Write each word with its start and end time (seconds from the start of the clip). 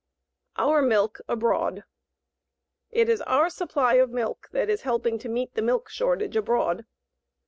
OUR 0.57 0.81
MILK 0.81 1.19
ABROAD 1.29 1.83
It 2.89 3.07
is 3.07 3.21
our 3.21 3.51
supply 3.51 3.93
of 4.01 4.09
milk 4.09 4.47
that 4.51 4.67
is 4.67 4.81
helping 4.81 5.19
to 5.19 5.29
meet 5.29 5.53
the 5.53 5.61
milk 5.61 5.89
shortage 5.91 6.35
abroad. 6.35 6.87